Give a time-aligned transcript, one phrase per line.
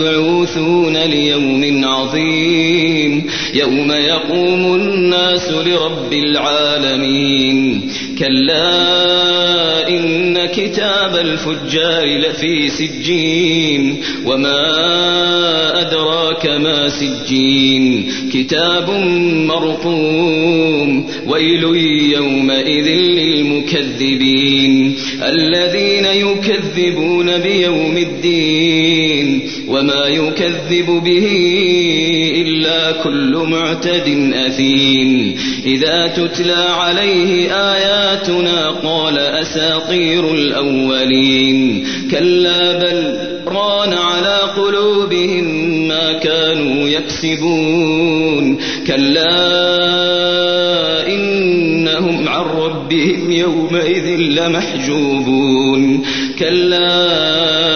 [0.00, 3.26] مبعوثون ليوم عظيم.
[3.54, 7.90] يوم يقوم الناس لرب العالمين.
[8.18, 13.96] كلا إن كتاب الفجار لفي سجين.
[14.26, 14.60] وما
[15.80, 18.12] أدراك ما سجين.
[18.34, 18.90] كتاب
[19.46, 21.10] مرقوم.
[21.26, 21.64] ويل
[22.12, 24.96] يومئذ للمكذبين.
[25.22, 29.42] الذين يكذبون بيوم الدين.
[29.68, 31.26] وما يكذب به
[32.46, 35.36] إلا كل معتد أثيم.
[35.64, 41.86] إذا تتلى عليه آياتنا قال أساطير الأولين.
[42.10, 45.44] كلا بل ران على قلوبهم
[45.88, 48.58] ما كانوا يكسبون.
[48.86, 49.36] كلا
[51.08, 56.02] إنهم عن ربهم يومئذ لمحجوبون.
[56.38, 57.75] كلا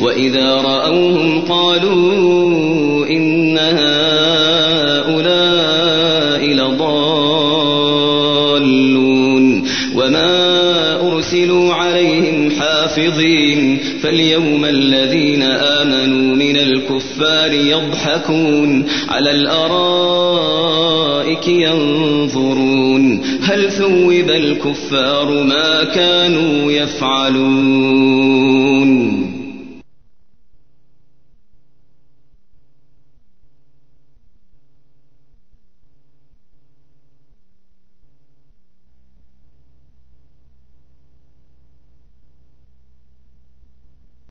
[0.00, 4.94] وإذا رأوهم قالوا إن هؤلاء
[6.54, 7.64] لضالون
[9.94, 10.54] وما
[11.12, 20.64] أرسلوا عليهم حافظين فاليوم الذين آمنوا من الكفار يضحكون على الأرائك
[21.48, 28.24] ينظرون هل ثوب الكفار ما كانوا يفعلون